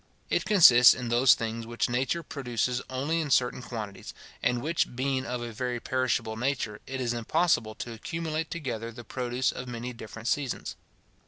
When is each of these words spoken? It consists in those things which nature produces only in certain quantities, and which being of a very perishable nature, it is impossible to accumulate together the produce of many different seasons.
It 0.31 0.45
consists 0.45 0.95
in 0.95 1.09
those 1.09 1.35
things 1.35 1.67
which 1.67 1.87
nature 1.87 2.23
produces 2.23 2.81
only 2.89 3.21
in 3.21 3.29
certain 3.29 3.61
quantities, 3.61 4.15
and 4.41 4.59
which 4.59 4.95
being 4.95 5.27
of 5.27 5.43
a 5.43 5.53
very 5.53 5.79
perishable 5.79 6.35
nature, 6.35 6.81
it 6.87 6.99
is 6.99 7.13
impossible 7.13 7.75
to 7.75 7.93
accumulate 7.93 8.49
together 8.49 8.91
the 8.91 9.03
produce 9.03 9.51
of 9.51 9.67
many 9.67 9.93
different 9.93 10.27
seasons. 10.27 10.75